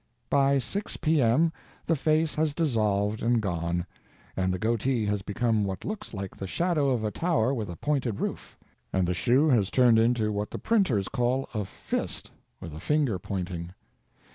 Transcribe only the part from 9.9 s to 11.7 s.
into what the printers call a